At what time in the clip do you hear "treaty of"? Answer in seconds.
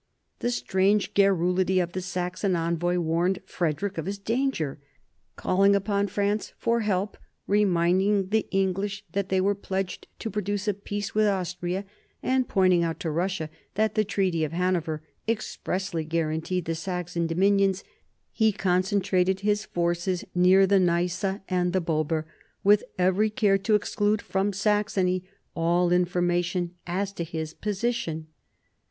14.03-14.53